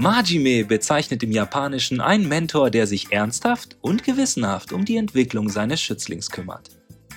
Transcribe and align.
Majime 0.00 0.64
bezeichnet 0.64 1.22
im 1.22 1.30
Japanischen 1.30 2.00
einen 2.00 2.26
Mentor, 2.26 2.70
der 2.70 2.86
sich 2.86 3.12
ernsthaft 3.12 3.76
und 3.82 4.02
gewissenhaft 4.02 4.72
um 4.72 4.86
die 4.86 4.96
Entwicklung 4.96 5.50
seines 5.50 5.82
Schützlings 5.82 6.30
kümmert. 6.30 6.70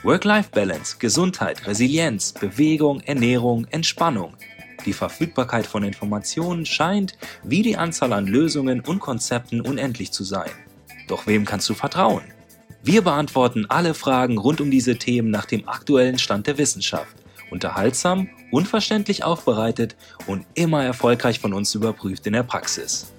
Work-Life-Balance, 0.03 0.97
Gesundheit, 0.99 1.65
Resilienz, 1.65 2.33
Bewegung, 2.33 2.99
Ernährung, 2.99 3.65
Entspannung. 3.69 4.35
Die 4.85 4.91
Verfügbarkeit 4.91 5.65
von 5.65 5.83
Informationen 5.83 6.65
scheint 6.65 7.17
wie 7.45 7.61
die 7.61 7.77
Anzahl 7.77 8.11
an 8.11 8.27
Lösungen 8.27 8.81
und 8.81 8.99
Konzepten 8.99 9.61
unendlich 9.61 10.11
zu 10.11 10.25
sein. 10.25 10.51
Doch 11.07 11.25
wem 11.25 11.45
kannst 11.45 11.69
du 11.69 11.75
vertrauen? 11.75 12.23
Wir 12.83 13.01
beantworten 13.01 13.65
alle 13.69 13.93
Fragen 13.93 14.37
rund 14.37 14.59
um 14.59 14.69
diese 14.69 14.97
Themen 14.97 15.31
nach 15.31 15.45
dem 15.45 15.69
aktuellen 15.69 16.19
Stand 16.19 16.47
der 16.47 16.57
Wissenschaft. 16.57 17.15
Unterhaltsam, 17.53 18.29
unverständlich 18.49 19.23
aufbereitet 19.23 19.95
und 20.25 20.43
immer 20.55 20.83
erfolgreich 20.83 21.39
von 21.39 21.53
uns 21.53 21.75
überprüft 21.75 22.25
in 22.25 22.33
der 22.33 22.41
Praxis. 22.41 23.13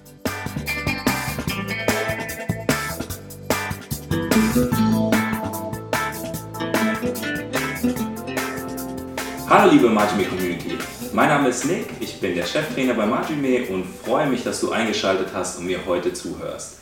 Hallo 9.49 9.71
liebe 9.71 9.89
Majime 9.89 10.25
Community, 10.25 10.79
mein 11.13 11.29
Name 11.29 11.47
ist 11.47 11.63
Nick, 11.63 11.87
ich 12.01 12.19
bin 12.19 12.35
der 12.35 12.45
Cheftrainer 12.45 12.93
bei 12.93 13.05
Majime 13.05 13.65
und 13.69 13.85
freue 13.85 14.27
mich, 14.27 14.43
dass 14.43 14.59
du 14.59 14.69
eingeschaltet 14.73 15.29
hast 15.33 15.59
und 15.59 15.67
mir 15.67 15.79
heute 15.85 16.11
zuhörst. 16.11 16.81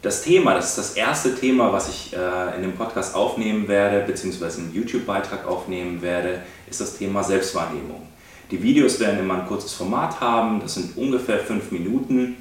Das 0.00 0.22
Thema, 0.22 0.54
das 0.54 0.70
ist 0.70 0.78
das 0.78 0.92
erste 0.94 1.34
Thema, 1.34 1.72
was 1.72 1.88
ich 1.88 2.12
äh, 2.12 2.56
in 2.56 2.62
dem 2.62 2.74
Podcast 2.74 3.16
aufnehmen 3.16 3.66
werde, 3.66 4.06
beziehungsweise 4.06 4.60
einen 4.60 4.72
YouTube-Beitrag 4.72 5.44
aufnehmen 5.44 6.00
werde, 6.02 6.42
ist 6.70 6.80
das 6.80 6.96
Thema 6.96 7.24
Selbstwahrnehmung. 7.24 8.06
Die 8.52 8.62
Videos 8.62 9.00
werden 9.00 9.18
immer 9.18 9.40
ein 9.40 9.46
kurzes 9.48 9.72
Format 9.72 10.20
haben, 10.20 10.60
das 10.60 10.74
sind 10.74 10.96
ungefähr 10.96 11.40
fünf 11.40 11.72
Minuten, 11.72 12.36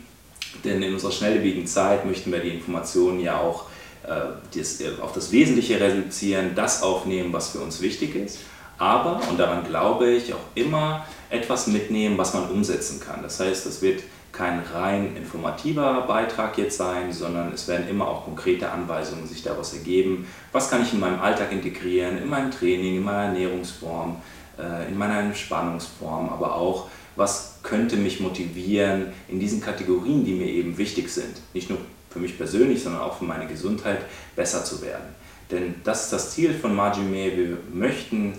denn 0.64 0.84
in 0.84 0.94
unserer 0.94 1.12
schnelllebigen 1.12 1.66
Zeit 1.66 2.06
möchten 2.06 2.32
wir 2.32 2.40
die 2.40 2.50
Informationen 2.50 3.20
ja 3.20 3.40
auch 3.40 3.66
äh, 4.04 4.10
das, 4.56 4.80
äh, 4.80 4.92
auf 5.02 5.14
das 5.14 5.32
Wesentliche 5.32 5.80
reduzieren, 5.80 6.52
das 6.54 6.84
aufnehmen, 6.84 7.34
was 7.34 7.50
für 7.50 7.60
uns 7.60 7.82
wichtig 7.82 8.16
ist, 8.16 8.40
aber, 8.78 9.20
und 9.30 9.40
daran 9.40 9.66
glaube 9.68 10.12
ich, 10.12 10.32
auch 10.32 10.46
immer 10.54 11.08
etwas 11.32 11.66
mitnehmen, 11.66 12.20
was 12.20 12.36
man 12.36 12.52
umsetzen 12.52 13.00
kann. 13.00 13.24
Das 13.24 13.40
heißt, 13.40 13.66
das 13.66 13.82
wird 13.82 14.04
kein 14.32 14.60
rein 14.74 15.16
informativer 15.16 16.02
Beitrag 16.02 16.58
jetzt 16.58 16.78
sein, 16.78 17.12
sondern 17.12 17.52
es 17.54 17.68
werden 17.68 17.88
immer 17.90 18.08
auch 18.08 18.26
konkrete 18.26 18.72
Anweisungen 18.72 19.26
sich 19.26 19.42
daraus 19.44 19.74
ergeben. 19.74 20.28
Was 20.52 20.70
kann 20.70 20.84
ich 20.84 20.94
in 20.94 21.00
meinem 21.00 21.20
Alltag 21.20 21.52
integrieren, 21.52 22.18
in 22.18 22.30
meinem 22.30 22.52
Training, 22.52 22.98
in 22.98 23.04
meiner 23.04 23.34
Ernährungsform, 23.34 24.18
äh, 24.60 24.88
in 24.90 24.98
meiner 24.98 25.20
Entspannungsform, 25.20 26.30
aber 26.30 26.56
auch, 26.56 26.90
was 27.16 27.60
könnte 27.64 27.98
mich 27.98 28.20
motivieren 28.20 29.08
in 29.28 29.40
diesen 29.40 29.60
Kategorien, 29.60 30.24
die 30.24 30.34
mir 30.34 30.48
eben 30.48 30.78
wichtig 30.78 31.10
sind. 31.10 31.42
Nicht 31.54 31.70
nur 31.70 31.80
für 32.12 32.20
mich 32.20 32.38
persönlich, 32.38 32.84
sondern 32.84 33.02
auch 33.02 33.18
für 33.18 33.26
meine 33.26 33.48
Gesundheit 33.48 34.06
besser 34.36 34.64
zu 34.64 34.82
werden. 34.84 35.16
Denn 35.50 35.76
das 35.84 36.06
ist 36.06 36.14
das 36.14 36.32
Ziel 36.32 36.54
von 36.54 36.76
Majime. 36.76 37.36
Wir 37.36 37.58
möchten 37.74 38.34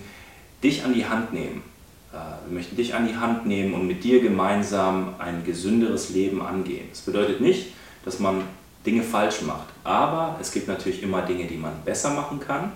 dich 0.62 0.84
an 0.84 0.94
die 0.94 1.06
Hand 1.06 1.32
nehmen 1.32 1.62
wir 2.10 2.54
möchten 2.54 2.76
dich 2.76 2.94
an 2.94 3.06
die 3.06 3.16
Hand 3.16 3.46
nehmen 3.46 3.74
und 3.74 3.86
mit 3.86 4.02
dir 4.02 4.20
gemeinsam 4.20 5.14
ein 5.18 5.44
gesünderes 5.44 6.10
Leben 6.10 6.40
angehen. 6.40 6.86
Das 6.90 7.02
bedeutet 7.02 7.40
nicht, 7.40 7.72
dass 8.04 8.18
man 8.18 8.42
Dinge 8.86 9.02
falsch 9.02 9.42
macht, 9.42 9.68
aber 9.84 10.38
es 10.40 10.52
gibt 10.52 10.68
natürlich 10.68 11.02
immer 11.02 11.22
Dinge, 11.22 11.46
die 11.46 11.56
man 11.56 11.72
besser 11.84 12.10
machen 12.10 12.40
kann 12.40 12.72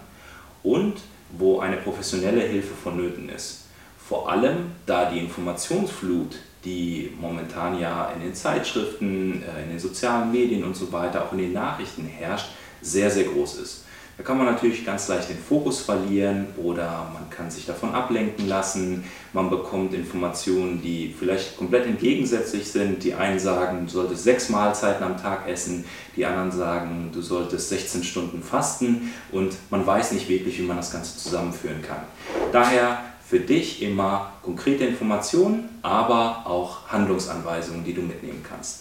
und 0.62 0.94
wo 1.30 1.60
eine 1.60 1.78
professionelle 1.78 2.42
Hilfe 2.42 2.74
vonnöten 2.74 3.28
ist. 3.30 3.64
Vor 4.06 4.30
allem, 4.30 4.72
da 4.84 5.10
die 5.10 5.20
Informationsflut, 5.20 6.36
die 6.64 7.12
momentan 7.18 7.78
ja 7.78 8.10
in 8.14 8.20
den 8.20 8.34
Zeitschriften, 8.34 9.42
äh, 9.42 9.62
in 9.62 9.70
den 9.70 9.78
sozialen 9.78 10.30
Medien 10.30 10.64
und 10.64 10.76
so 10.76 10.92
weiter, 10.92 11.24
auch 11.24 11.32
in 11.32 11.38
den 11.38 11.52
Nachrichten 11.54 12.04
herrscht, 12.06 12.50
sehr, 12.82 13.10
sehr 13.10 13.24
groß 13.24 13.58
ist. 13.58 13.84
Da 14.18 14.22
kann 14.22 14.36
man 14.36 14.46
natürlich 14.46 14.84
ganz 14.84 15.08
leicht 15.08 15.30
den 15.30 15.38
Fokus 15.38 15.80
verlieren 15.80 16.48
oder 16.62 17.10
man 17.14 17.30
kann 17.30 17.50
sich 17.50 17.64
davon 17.64 17.94
ablenken 17.94 18.46
lassen. 18.46 19.04
Man 19.32 19.48
bekommt 19.48 19.94
Informationen, 19.94 20.82
die 20.82 21.14
vielleicht 21.18 21.56
komplett 21.56 21.86
entgegensätzlich 21.86 22.70
sind. 22.70 23.02
Die 23.04 23.14
einen 23.14 23.38
sagen, 23.38 23.86
du 23.86 23.90
solltest 23.90 24.24
sechs 24.24 24.50
Mahlzeiten 24.50 25.02
am 25.02 25.16
Tag 25.16 25.48
essen, 25.48 25.86
die 26.14 26.26
anderen 26.26 26.52
sagen, 26.52 27.10
du 27.12 27.22
solltest 27.22 27.70
16 27.70 28.04
Stunden 28.04 28.42
fasten 28.42 29.12
und 29.32 29.54
man 29.70 29.86
weiß 29.86 30.12
nicht 30.12 30.28
wirklich, 30.28 30.58
wie 30.58 30.66
man 30.66 30.76
das 30.76 30.92
Ganze 30.92 31.16
zusammenführen 31.16 31.80
kann. 31.80 32.04
Daher 32.52 32.98
für 33.26 33.40
dich 33.40 33.82
immer 33.82 34.34
konkrete 34.42 34.84
Informationen, 34.84 35.70
aber 35.80 36.42
auch 36.44 36.86
Handlungsanweisungen, 36.88 37.82
die 37.82 37.94
du 37.94 38.02
mitnehmen 38.02 38.44
kannst. 38.46 38.80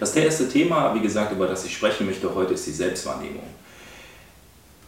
Das 0.00 0.16
erste 0.16 0.48
Thema, 0.48 0.94
wie 0.94 1.00
gesagt, 1.00 1.32
über 1.32 1.46
das 1.46 1.64
ich 1.66 1.74
sprechen 1.74 2.06
möchte 2.06 2.34
heute, 2.34 2.54
ist 2.54 2.66
die 2.66 2.72
Selbstwahrnehmung 2.72 3.57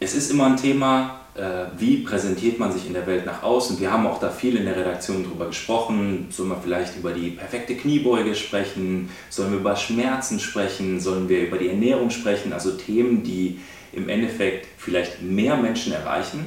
es 0.01 0.15
ist 0.15 0.31
immer 0.31 0.47
ein 0.47 0.57
Thema, 0.57 1.21
äh, 1.35 1.67
wie 1.79 1.99
präsentiert 1.99 2.59
man 2.59 2.73
sich 2.73 2.87
in 2.87 2.95
der 2.95 3.07
Welt 3.07 3.27
nach 3.27 3.43
außen. 3.43 3.79
Wir 3.79 3.93
haben 3.93 4.07
auch 4.07 4.19
da 4.19 4.31
viel 4.31 4.57
in 4.57 4.65
der 4.65 4.77
Redaktion 4.77 5.23
drüber 5.25 5.47
gesprochen. 5.47 6.29
Sollen 6.31 6.49
wir 6.49 6.57
vielleicht 6.61 6.97
über 6.97 7.13
die 7.13 7.31
perfekte 7.31 7.77
Kniebeuge 7.77 8.35
sprechen? 8.35 9.11
Sollen 9.29 9.53
wir 9.53 9.61
über 9.61 9.77
Schmerzen 9.77 10.41
sprechen? 10.41 10.99
Sollen 11.01 11.29
wir 11.29 11.43
über 11.47 11.59
die 11.59 11.69
Ernährung 11.69 12.09
sprechen? 12.09 12.55
Also 12.55 12.73
Themen, 12.73 13.23
die 13.23 13.61
im 13.93 14.09
Endeffekt 14.09 14.69
vielleicht 14.79 15.21
mehr 15.21 15.57
Menschen 15.57 15.93
erreichen, 15.93 16.47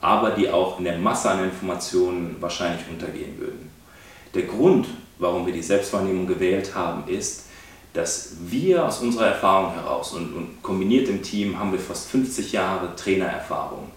aber 0.00 0.30
die 0.30 0.48
auch 0.48 0.78
in 0.78 0.84
der 0.84 0.98
Masse 0.98 1.30
an 1.30 1.44
Informationen 1.44 2.36
wahrscheinlich 2.40 2.82
untergehen 2.90 3.38
würden. 3.38 3.70
Der 4.34 4.44
Grund, 4.44 4.86
warum 5.18 5.44
wir 5.44 5.52
die 5.52 5.62
Selbstwahrnehmung 5.62 6.26
gewählt 6.26 6.74
haben, 6.74 7.10
ist, 7.12 7.49
dass 7.92 8.32
wir 8.46 8.86
aus 8.86 9.00
unserer 9.00 9.28
Erfahrung 9.28 9.74
heraus 9.74 10.12
und, 10.12 10.34
und 10.34 10.62
kombiniert 10.62 11.08
im 11.08 11.22
Team 11.22 11.58
haben 11.58 11.72
wir 11.72 11.80
fast 11.80 12.08
50 12.10 12.52
Jahre 12.52 12.94
Trainererfahrung. 12.94 13.90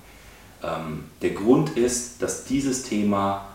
Ähm, 0.63 1.05
der 1.21 1.31
Grund 1.31 1.77
ist, 1.77 2.21
dass 2.21 2.45
dieses 2.45 2.83
Thema 2.83 3.45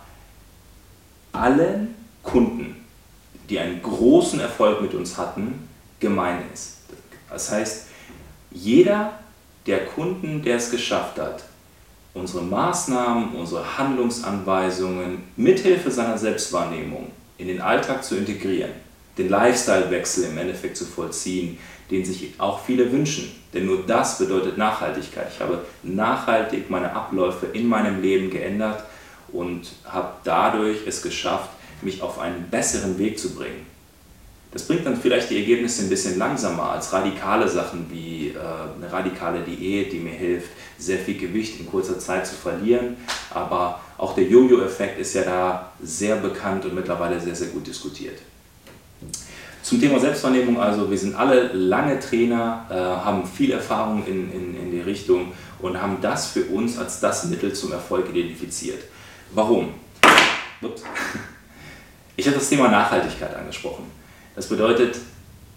allen 1.32 1.94
Kunden, 2.22 2.84
die 3.49 3.59
einen 3.59 3.82
großen 3.82 4.41
Erfolg 4.41 4.81
mit 4.81 4.94
uns 4.94 5.16
hatten, 5.16 5.69
gemein 6.00 6.43
ist. 6.53 6.78
Das 7.31 7.50
heißt, 7.50 7.87
jeder 8.50 9.19
der 9.66 9.87
Kunden, 9.87 10.43
der 10.43 10.56
es 10.56 10.70
geschafft 10.70 11.19
hat, 11.19 11.44
unsere 12.15 12.43
Maßnahmen, 12.43 13.34
unsere 13.34 13.78
Handlungsanweisungen 13.78 15.25
mithilfe 15.37 15.91
seiner 15.91 16.19
Selbstwahrnehmung 16.19 17.10
in 17.37 17.49
den 17.49 17.60
Alltag 17.60 18.03
zu 18.03 18.16
integrieren, 18.16 18.72
den 19.19 19.29
Lifestyle-Wechsel 19.29 20.25
im 20.25 20.39
Endeffekt 20.39 20.77
zu 20.77 20.84
vollziehen, 20.84 21.59
den 21.91 22.05
sich 22.05 22.34
auch 22.39 22.65
viele 22.65 22.91
wünschen. 22.93 23.33
Denn 23.53 23.67
nur 23.67 23.84
das 23.87 24.19
bedeutet 24.19 24.59
Nachhaltigkeit. 24.59 25.29
Ich 25.34 25.41
habe 25.41 25.65
nachhaltig 25.83 26.71
meine 26.71 26.93
Abläufe 26.93 27.47
in 27.47 27.67
meinem 27.67 28.01
Leben 28.01 28.31
geändert 28.31 28.84
und 29.33 29.73
habe 29.84 30.12
dadurch 30.25 30.87
es 30.87 31.03
geschafft, 31.03 31.51
mich 31.83 32.03
auf 32.03 32.19
einen 32.19 32.49
besseren 32.51 32.99
Weg 32.99 33.19
zu 33.19 33.34
bringen. 33.34 33.67
Das 34.51 34.62
bringt 34.67 34.87
dann 34.87 34.97
vielleicht 34.97 35.29
die 35.29 35.37
Ergebnisse 35.37 35.83
ein 35.83 35.91
bisschen 35.91 36.19
langsamer 36.19 36.71
als 36.71 36.93
radikale 36.93 37.47
Sachen 37.49 37.87
wie 37.91 38.29
äh, 38.29 38.39
eine 38.39 38.91
radikale 38.91 39.41
Diät, 39.41 39.93
die 39.93 39.99
mir 39.99 40.15
hilft, 40.15 40.49
sehr 40.79 40.99
viel 40.99 41.19
Gewicht 41.19 41.61
in 41.61 41.67
kurzer 41.67 41.99
Zeit 41.99 42.27
zu 42.27 42.35
verlieren. 42.35 42.97
Aber 43.31 43.81
auch 43.99 44.15
der 44.15 44.25
Jojo-Effekt 44.25 44.99
ist 44.99 45.15
ja 45.15 45.23
da 45.23 45.73
sehr 45.83 46.17
bekannt 46.17 46.65
und 46.65 46.75
mittlerweile 46.75 47.21
sehr, 47.21 47.35
sehr 47.35 47.49
gut 47.49 47.67
diskutiert. 47.67 48.19
Zum 49.63 49.81
Thema 49.81 49.99
Selbstwahrnehmung, 49.99 50.61
also 50.61 50.91
wir 50.91 50.97
sind 50.97 51.15
alle 51.15 51.53
lange 51.53 51.99
Trainer, 51.99 52.67
äh, 52.71 52.75
haben 52.75 53.27
viel 53.27 53.53
Erfahrung 53.53 54.07
in, 54.07 54.33
in, 54.33 54.57
in 54.57 54.71
die 54.71 54.81
Richtung 54.81 55.33
und 55.61 55.81
haben 55.81 55.99
das 56.01 56.29
für 56.29 56.45
uns 56.45 56.79
als 56.79 57.01
das 57.01 57.25
Mittel 57.25 57.53
zum 57.53 57.73
Erfolg 57.73 58.09
identifiziert. 58.11 58.85
Warum? 59.33 59.75
Ups. 60.63 60.83
Ich 62.17 62.27
habe 62.27 62.37
das 62.37 62.49
Thema 62.49 62.69
Nachhaltigkeit 62.69 63.35
angesprochen. 63.35 63.85
Das 64.35 64.49
bedeutet, 64.49 64.97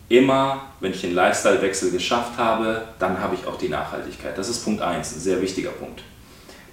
immer 0.10 0.62
wenn 0.80 0.92
ich 0.92 1.02
den 1.02 1.16
Lifestyle-Wechsel 1.16 1.92
geschafft 1.92 2.38
habe, 2.38 2.84
dann 3.00 3.20
habe 3.20 3.36
ich 3.36 3.48
auch 3.48 3.58
die 3.58 3.70
Nachhaltigkeit. 3.70 4.38
Das 4.38 4.50
ist 4.50 4.64
Punkt 4.64 4.82
1, 4.82 5.16
ein 5.16 5.20
sehr 5.20 5.42
wichtiger 5.42 5.72
Punkt. 5.72 6.04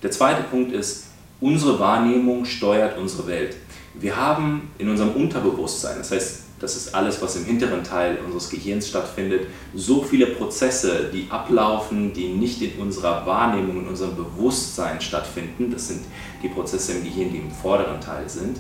Der 0.03 0.11
zweite 0.11 0.43
Punkt 0.43 0.73
ist, 0.73 1.07
unsere 1.41 1.79
Wahrnehmung 1.79 2.45
steuert 2.45 2.99
unsere 2.99 3.27
Welt. 3.27 3.57
Wir 3.95 4.17
haben 4.17 4.71
in 4.79 4.89
unserem 4.89 5.11
Unterbewusstsein, 5.11 5.99
das 5.99 6.11
heißt 6.11 6.43
das 6.61 6.77
ist 6.77 6.95
alles, 6.95 7.23
was 7.23 7.37
im 7.37 7.45
hinteren 7.45 7.85
Teil 7.85 8.19
unseres 8.25 8.51
Gehirns 8.51 8.89
stattfindet, 8.89 9.47
so 9.75 10.03
viele 10.03 10.27
Prozesse, 10.27 11.11
die 11.13 11.27
ablaufen, 11.31 12.13
die 12.13 12.29
nicht 12.29 12.61
in 12.63 12.81
unserer 12.81 13.25
Wahrnehmung, 13.27 13.83
in 13.83 13.89
unserem 13.89 14.17
Bewusstsein 14.17 15.01
stattfinden. 15.01 15.71
Das 15.71 15.89
sind 15.89 16.01
die 16.43 16.49
Prozesse 16.49 16.95
im 16.95 17.05
Gehirn, 17.05 17.31
die 17.33 17.39
im 17.39 17.51
vorderen 17.51 18.01
Teil 18.01 18.29
sind, 18.29 18.59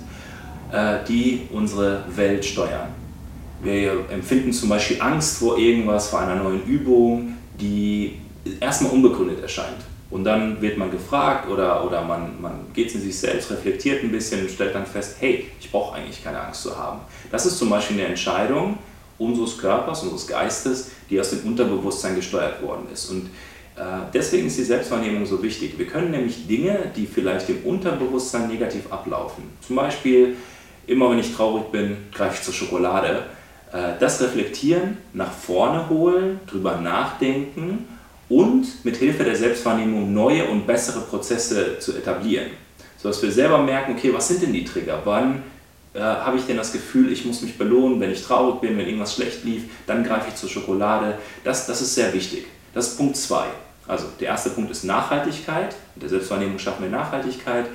äh, 0.70 0.98
die 1.08 1.48
unsere 1.52 2.04
Welt 2.14 2.44
steuern. 2.44 2.88
Wir 3.62 4.04
empfinden 4.10 4.52
zum 4.52 4.68
Beispiel 4.68 5.00
Angst 5.00 5.38
vor 5.38 5.58
irgendwas, 5.58 6.08
vor 6.08 6.20
einer 6.20 6.36
neuen 6.36 6.64
Übung, 6.64 7.34
die 7.60 8.18
erstmal 8.60 8.92
unbegründet 8.92 9.42
erscheint. 9.42 9.78
Und 10.10 10.24
dann 10.24 10.60
wird 10.62 10.78
man 10.78 10.90
gefragt 10.90 11.50
oder, 11.50 11.84
oder 11.84 12.02
man, 12.02 12.40
man 12.40 12.52
geht 12.72 12.94
in 12.94 13.00
sich 13.00 13.18
selbst, 13.18 13.50
reflektiert 13.50 14.02
ein 14.02 14.10
bisschen 14.10 14.40
und 14.40 14.50
stellt 14.50 14.74
dann 14.74 14.86
fest, 14.86 15.16
hey, 15.20 15.50
ich 15.60 15.70
brauche 15.70 15.96
eigentlich 15.96 16.24
keine 16.24 16.40
Angst 16.40 16.62
zu 16.62 16.76
haben. 16.76 17.00
Das 17.30 17.44
ist 17.44 17.58
zum 17.58 17.68
Beispiel 17.68 17.98
eine 17.98 18.08
Entscheidung 18.08 18.78
unseres 19.18 19.58
Körpers, 19.58 20.02
unseres 20.04 20.26
Geistes, 20.26 20.92
die 21.10 21.20
aus 21.20 21.30
dem 21.30 21.40
Unterbewusstsein 21.46 22.14
gesteuert 22.14 22.62
worden 22.62 22.86
ist. 22.90 23.10
Und 23.10 23.26
äh, 23.76 23.80
deswegen 24.14 24.46
ist 24.46 24.56
die 24.56 24.64
Selbstwahrnehmung 24.64 25.26
so 25.26 25.42
wichtig. 25.42 25.78
Wir 25.78 25.86
können 25.86 26.10
nämlich 26.10 26.46
Dinge, 26.46 26.90
die 26.96 27.06
vielleicht 27.06 27.50
im 27.50 27.64
Unterbewusstsein 27.64 28.48
negativ 28.48 28.90
ablaufen, 28.90 29.44
zum 29.60 29.76
Beispiel 29.76 30.36
immer 30.86 31.10
wenn 31.10 31.18
ich 31.18 31.34
traurig 31.34 31.64
bin, 31.70 31.98
greife 32.12 32.36
ich 32.36 32.42
zur 32.42 32.54
Schokolade, 32.54 33.24
äh, 33.72 33.92
das 34.00 34.22
reflektieren, 34.22 34.96
nach 35.12 35.30
vorne 35.30 35.88
holen, 35.90 36.40
drüber 36.46 36.78
nachdenken 36.78 37.86
und 38.28 38.84
mit 38.84 38.96
Hilfe 38.96 39.24
der 39.24 39.36
Selbstwahrnehmung 39.36 40.12
neue 40.12 40.46
und 40.46 40.66
bessere 40.66 41.00
Prozesse 41.00 41.78
zu 41.78 41.96
etablieren. 41.96 42.50
Sodass 42.98 43.22
wir 43.22 43.30
selber 43.30 43.58
merken, 43.58 43.94
okay, 43.96 44.12
was 44.12 44.28
sind 44.28 44.42
denn 44.42 44.52
die 44.52 44.64
Trigger? 44.64 45.00
Wann 45.04 45.42
äh, 45.94 46.00
habe 46.00 46.36
ich 46.36 46.44
denn 46.44 46.56
das 46.56 46.72
Gefühl, 46.72 47.12
ich 47.12 47.24
muss 47.24 47.42
mich 47.42 47.56
belohnen, 47.56 48.00
wenn 48.00 48.10
ich 48.10 48.22
traurig 48.22 48.60
bin, 48.60 48.76
wenn 48.76 48.86
irgendwas 48.86 49.14
schlecht 49.14 49.44
lief, 49.44 49.64
dann 49.86 50.04
greife 50.04 50.28
ich 50.28 50.34
zur 50.34 50.48
Schokolade. 50.48 51.18
Das, 51.44 51.66
das 51.66 51.80
ist 51.80 51.94
sehr 51.94 52.12
wichtig. 52.12 52.46
Das 52.74 52.88
ist 52.88 52.96
Punkt 52.98 53.16
2. 53.16 53.44
Also 53.86 54.06
der 54.20 54.28
erste 54.28 54.50
Punkt 54.50 54.70
ist 54.70 54.84
Nachhaltigkeit. 54.84 55.74
Mit 55.94 56.02
der 56.02 56.10
Selbstwahrnehmung 56.10 56.58
schaffen 56.58 56.82
wir 56.82 56.90
Nachhaltigkeit. 56.90 57.66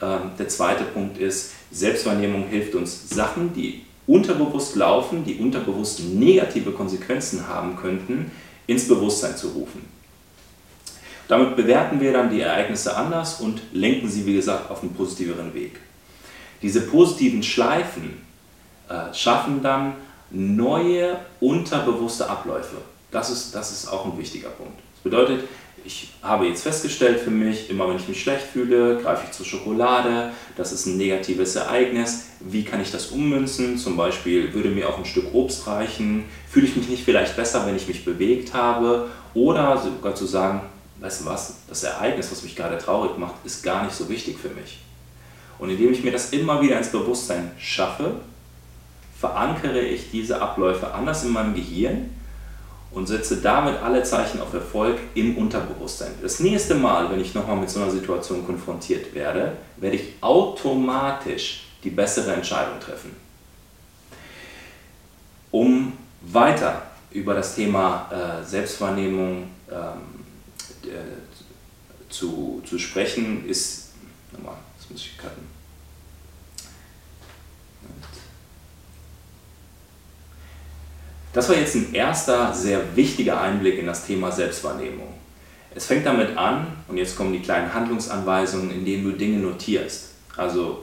Ähm, 0.00 0.30
der 0.38 0.48
zweite 0.48 0.84
Punkt 0.84 1.18
ist, 1.18 1.52
Selbstwahrnehmung 1.72 2.46
hilft 2.48 2.74
uns, 2.74 3.10
Sachen, 3.10 3.52
die 3.52 3.82
unterbewusst 4.06 4.76
laufen, 4.76 5.24
die 5.24 5.36
unterbewusst 5.36 6.00
negative 6.04 6.70
Konsequenzen 6.70 7.48
haben 7.48 7.76
könnten, 7.76 8.30
ins 8.66 8.86
Bewusstsein 8.86 9.36
zu 9.36 9.48
rufen. 9.48 9.95
Damit 11.28 11.56
bewerten 11.56 12.00
wir 12.00 12.12
dann 12.12 12.30
die 12.30 12.40
Ereignisse 12.40 12.96
anders 12.96 13.40
und 13.40 13.60
lenken 13.72 14.08
sie, 14.08 14.26
wie 14.26 14.36
gesagt, 14.36 14.70
auf 14.70 14.82
einen 14.82 14.94
positiveren 14.94 15.54
Weg. 15.54 15.80
Diese 16.62 16.82
positiven 16.82 17.42
Schleifen 17.42 18.22
äh, 18.88 19.12
schaffen 19.12 19.62
dann 19.62 19.94
neue 20.30 21.18
unterbewusste 21.40 22.28
Abläufe. 22.28 22.76
Das 23.10 23.30
ist, 23.30 23.54
das 23.54 23.72
ist 23.72 23.88
auch 23.88 24.04
ein 24.06 24.18
wichtiger 24.18 24.48
Punkt. 24.50 24.78
Das 24.94 25.02
bedeutet, 25.02 25.44
ich 25.84 26.08
habe 26.20 26.46
jetzt 26.46 26.62
festgestellt 26.62 27.20
für 27.20 27.30
mich, 27.30 27.70
immer 27.70 27.88
wenn 27.88 27.96
ich 27.96 28.08
mich 28.08 28.20
schlecht 28.20 28.44
fühle, 28.44 28.98
greife 29.00 29.22
ich 29.26 29.32
zur 29.32 29.46
Schokolade. 29.46 30.32
Das 30.56 30.72
ist 30.72 30.86
ein 30.86 30.96
negatives 30.96 31.54
Ereignis. 31.54 32.26
Wie 32.40 32.64
kann 32.64 32.80
ich 32.80 32.90
das 32.90 33.06
ummünzen? 33.08 33.78
Zum 33.78 33.96
Beispiel 33.96 34.52
würde 34.52 34.70
mir 34.70 34.88
auch 34.88 34.98
ein 34.98 35.04
Stück 35.04 35.32
Obst 35.32 35.66
reichen. 35.68 36.24
Fühle 36.50 36.66
ich 36.66 36.76
mich 36.76 36.88
nicht 36.88 37.04
vielleicht 37.04 37.36
besser, 37.36 37.64
wenn 37.66 37.76
ich 37.76 37.86
mich 37.86 38.04
bewegt 38.04 38.52
habe? 38.52 39.08
Oder 39.34 39.80
sogar 39.80 40.16
zu 40.16 40.26
sagen, 40.26 40.62
weißt 41.00 41.22
du 41.22 41.24
was, 41.26 41.54
das 41.68 41.82
Ereignis, 41.82 42.30
was 42.30 42.42
mich 42.42 42.56
gerade 42.56 42.78
traurig 42.78 43.18
macht, 43.18 43.34
ist 43.44 43.62
gar 43.62 43.84
nicht 43.84 43.94
so 43.94 44.08
wichtig 44.08 44.38
für 44.38 44.48
mich. 44.48 44.80
Und 45.58 45.70
indem 45.70 45.92
ich 45.92 46.04
mir 46.04 46.12
das 46.12 46.30
immer 46.30 46.60
wieder 46.60 46.78
ins 46.78 46.88
Bewusstsein 46.88 47.50
schaffe, 47.58 48.20
verankere 49.18 49.80
ich 49.80 50.10
diese 50.10 50.40
Abläufe 50.40 50.92
anders 50.92 51.24
in 51.24 51.32
meinem 51.32 51.54
Gehirn 51.54 52.10
und 52.90 53.06
setze 53.06 53.38
damit 53.38 53.82
alle 53.82 54.02
Zeichen 54.02 54.40
auf 54.40 54.52
Erfolg 54.52 54.98
im 55.14 55.36
Unterbewusstsein. 55.36 56.12
Das 56.22 56.40
nächste 56.40 56.74
Mal, 56.74 57.10
wenn 57.10 57.20
ich 57.20 57.34
nochmal 57.34 57.56
mit 57.56 57.70
so 57.70 57.80
einer 57.80 57.90
Situation 57.90 58.44
konfrontiert 58.44 59.14
werde, 59.14 59.52
werde 59.76 59.96
ich 59.96 60.14
automatisch 60.20 61.66
die 61.82 61.90
bessere 61.90 62.32
Entscheidung 62.32 62.78
treffen. 62.80 63.14
Um 65.50 65.92
weiter 66.22 66.82
über 67.10 67.34
das 67.34 67.54
Thema 67.54 68.10
äh, 68.10 68.44
Selbstwahrnehmung 68.44 69.44
ähm, 69.70 69.76
äh, 69.76 70.25
zu, 72.08 72.62
zu 72.64 72.78
sprechen, 72.78 73.46
ist, 73.48 73.90
nochmal, 74.32 74.56
das 74.78 74.90
muss 74.90 75.00
ich 75.00 75.18
cutten. 75.18 75.56
Das 81.32 81.50
war 81.50 81.56
jetzt 81.56 81.74
ein 81.74 81.92
erster 81.92 82.54
sehr 82.54 82.96
wichtiger 82.96 83.40
Einblick 83.40 83.78
in 83.78 83.86
das 83.86 84.06
Thema 84.06 84.32
Selbstwahrnehmung. 84.32 85.12
Es 85.74 85.84
fängt 85.84 86.06
damit 86.06 86.38
an, 86.38 86.68
und 86.88 86.96
jetzt 86.96 87.14
kommen 87.14 87.34
die 87.34 87.40
kleinen 87.40 87.74
Handlungsanweisungen, 87.74 88.70
in 88.70 88.86
denen 88.86 89.04
du 89.04 89.12
Dinge 89.12 89.38
notierst. 89.38 90.12
Also 90.38 90.82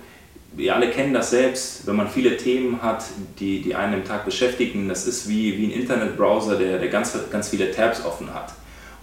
wir 0.56 0.76
alle 0.76 0.92
kennen 0.92 1.12
das 1.12 1.32
selbst, 1.32 1.88
wenn 1.88 1.96
man 1.96 2.08
viele 2.08 2.38
Themen 2.38 2.80
hat, 2.84 3.04
die, 3.40 3.64
die 3.64 3.74
einen 3.74 3.94
im 3.96 4.06
Tag 4.06 4.26
beschäftigen, 4.26 4.88
das 4.88 5.08
ist 5.08 5.28
wie, 5.28 5.58
wie 5.58 5.66
ein 5.66 5.72
Internetbrowser, 5.72 6.58
der, 6.58 6.78
der 6.78 6.90
ganz, 6.90 7.18
ganz 7.32 7.50
viele 7.50 7.72
Tabs 7.72 8.06
offen 8.06 8.32
hat. 8.32 8.54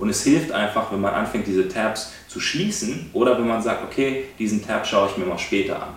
Und 0.01 0.09
es 0.09 0.23
hilft 0.25 0.51
einfach, 0.51 0.91
wenn 0.91 1.01
man 1.03 1.13
anfängt, 1.13 1.47
diese 1.47 1.69
Tabs 1.69 2.13
zu 2.27 2.41
schließen 2.41 3.11
oder 3.13 3.39
wenn 3.39 3.47
man 3.47 3.63
sagt, 3.63 3.85
okay, 3.85 4.25
diesen 4.39 4.67
Tab 4.67 4.87
schaue 4.87 5.11
ich 5.11 5.19
mir 5.19 5.27
mal 5.27 5.39
später 5.39 5.83
an. 5.83 5.95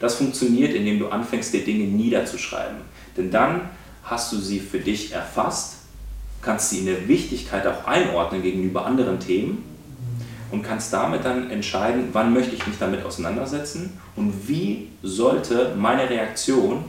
Das 0.00 0.14
funktioniert, 0.14 0.74
indem 0.74 0.98
du 0.98 1.08
anfängst, 1.08 1.52
dir 1.52 1.62
Dinge 1.62 1.84
niederzuschreiben. 1.84 2.78
Denn 3.16 3.30
dann 3.30 3.68
hast 4.04 4.32
du 4.32 4.38
sie 4.38 4.58
für 4.58 4.78
dich 4.78 5.12
erfasst, 5.12 5.76
kannst 6.40 6.70
sie 6.70 6.78
in 6.78 6.86
der 6.86 7.08
Wichtigkeit 7.08 7.66
auch 7.66 7.86
einordnen 7.86 8.42
gegenüber 8.42 8.86
anderen 8.86 9.20
Themen 9.20 9.64
und 10.50 10.62
kannst 10.62 10.92
damit 10.92 11.24
dann 11.24 11.50
entscheiden, 11.50 12.08
wann 12.12 12.32
möchte 12.32 12.54
ich 12.54 12.66
mich 12.66 12.78
damit 12.78 13.04
auseinandersetzen 13.04 13.98
und 14.14 14.48
wie 14.48 14.88
sollte 15.02 15.74
meine 15.76 16.08
Reaktion 16.08 16.84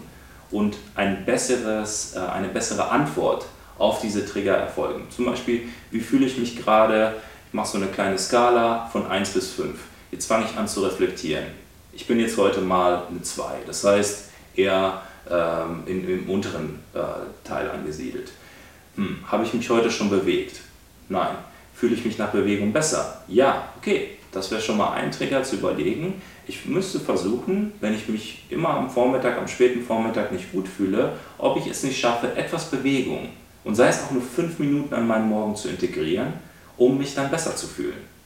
und 0.52 0.78
ein 0.96 1.26
besseres, 1.26 2.16
äh, 2.16 2.20
eine 2.20 2.48
bessere 2.48 2.90
Antwort 2.90 3.48
auf 3.78 4.02
diese 4.02 4.26
Trigger 4.26 4.56
erfolgen. 4.56 5.08
Zum 5.10 5.26
Beispiel, 5.26 5.64
wie 5.92 6.00
fühle 6.00 6.26
ich 6.26 6.38
mich 6.38 6.58
gerade? 6.58 7.14
Ich 7.48 7.54
mache 7.54 7.68
so 7.68 7.78
eine 7.78 7.88
kleine 7.88 8.18
Skala 8.18 8.90
von 8.92 9.08
1 9.08 9.32
bis 9.32 9.52
5. 9.52 9.78
Jetzt 10.12 10.26
fange 10.26 10.46
ich 10.46 10.58
an 10.58 10.68
zu 10.68 10.82
reflektieren. 10.82 11.46
Ich 11.94 12.08
bin 12.08 12.20
jetzt 12.20 12.38
heute 12.38 12.62
mal 12.62 13.04
eine 13.10 13.22
2. 13.22 13.44
Das 13.66 13.84
heißt, 13.84 14.30
eher 14.56 15.02
ähm, 15.30 15.84
in, 15.86 16.08
im 16.08 16.30
unteren 16.30 16.80
äh, 16.94 17.00
Teil 17.48 17.70
angesiedelt. 17.70 18.32
Hm, 18.96 19.20
Habe 19.28 19.44
ich 19.44 19.54
mich 19.54 19.70
heute 19.70 19.92
schon 19.92 20.10
bewegt? 20.10 20.62
Nein. 21.10 21.36
Fühle 21.74 21.94
ich 21.94 22.04
mich 22.04 22.18
nach 22.18 22.32
Bewegung 22.32 22.74
besser? 22.74 23.22
Ja, 23.28 23.70
okay. 23.78 24.12
Das 24.32 24.52
wäre 24.52 24.62
schon 24.62 24.78
mal 24.78 24.92
ein 24.92 25.12
Trigger 25.12 25.44
zu 25.44 25.56
überlegen. 25.56 26.22
Ich 26.48 26.66
müsste 26.66 27.00
versuchen, 27.00 27.74
wenn 27.80 27.94
ich 27.94 28.08
mich 28.08 28.44
immer 28.50 28.70
am 28.70 28.90
Vormittag, 28.90 29.38
am 29.38 29.48
späten 29.48 29.84
Vormittag 29.84 30.32
nicht 30.32 30.52
gut 30.52 30.68
fühle, 30.68 31.14
ob 31.38 31.58
ich 31.58 31.68
es 31.68 31.84
nicht 31.84 32.00
schaffe, 32.00 32.36
etwas 32.36 32.70
Bewegung 32.70 33.30
und 33.68 33.76
sei 33.76 33.90
es 33.90 34.02
auch 34.04 34.12
nur 34.12 34.22
fünf 34.22 34.58
Minuten 34.60 34.94
an 34.94 35.08
meinem 35.08 35.30
Morgen 35.30 35.56
zu 35.56 35.68
integrieren, 35.70 36.34
um 36.78 36.98
mich 36.98 37.14
dann 37.14 37.30
besser 37.30 37.56
zu 37.56 37.68
fühlen. 37.68 38.18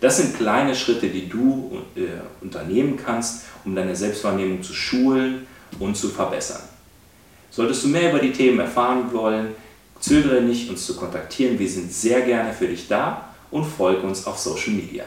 Das 0.00 0.16
sind 0.16 0.36
kleine 0.36 0.74
Schritte, 0.74 1.08
die 1.08 1.28
du 1.28 1.82
äh, 1.94 2.20
unternehmen 2.40 2.96
kannst, 2.96 3.44
um 3.64 3.74
deine 3.74 3.94
Selbstwahrnehmung 3.94 4.62
zu 4.62 4.72
schulen, 4.72 5.46
und 5.78 5.96
zu 5.96 6.08
verbessern. 6.08 6.62
Solltest 7.50 7.84
du 7.84 7.88
mehr 7.88 8.10
über 8.10 8.18
die 8.18 8.32
Themen 8.32 8.60
erfahren 8.60 9.12
wollen, 9.12 9.54
zögere 10.00 10.40
nicht, 10.40 10.68
uns 10.70 10.86
zu 10.86 10.96
kontaktieren. 10.96 11.58
Wir 11.58 11.68
sind 11.68 11.92
sehr 11.92 12.22
gerne 12.22 12.52
für 12.52 12.66
dich 12.66 12.88
da 12.88 13.34
und 13.50 13.64
folge 13.64 14.02
uns 14.02 14.26
auf 14.26 14.38
Social 14.38 14.72
Media. 14.72 15.04